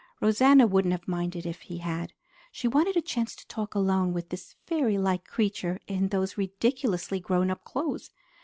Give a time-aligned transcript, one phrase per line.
[0.19, 2.11] Rosanna wouldn't have minded if he had.
[2.51, 7.19] She wanted a chance to talk alone with this fairy like creature in those ridiculously
[7.19, 8.09] grown up clothes.